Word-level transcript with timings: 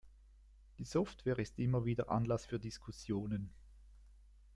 Die 0.79 0.83
Software 0.83 1.37
ist 1.37 1.59
immer 1.59 1.85
wieder 1.85 2.09
Anlass 2.09 2.43
für 2.47 2.57
Diskussionen. 2.57 3.51